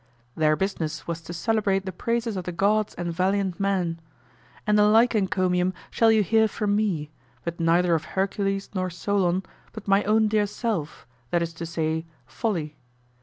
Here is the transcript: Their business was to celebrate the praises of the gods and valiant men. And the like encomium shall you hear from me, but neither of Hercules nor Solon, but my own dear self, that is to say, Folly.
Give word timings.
Their 0.35 0.55
business 0.55 1.05
was 1.05 1.21
to 1.21 1.31
celebrate 1.31 1.85
the 1.85 1.91
praises 1.91 2.35
of 2.35 2.45
the 2.45 2.51
gods 2.51 2.95
and 2.95 3.13
valiant 3.13 3.59
men. 3.59 3.99
And 4.65 4.75
the 4.75 4.85
like 4.87 5.13
encomium 5.13 5.75
shall 5.91 6.11
you 6.11 6.23
hear 6.23 6.47
from 6.47 6.75
me, 6.75 7.11
but 7.43 7.59
neither 7.59 7.93
of 7.93 8.03
Hercules 8.17 8.71
nor 8.73 8.89
Solon, 8.89 9.43
but 9.73 9.87
my 9.87 10.03
own 10.05 10.27
dear 10.27 10.47
self, 10.47 11.05
that 11.29 11.43
is 11.43 11.53
to 11.53 11.67
say, 11.67 12.07
Folly. 12.25 12.77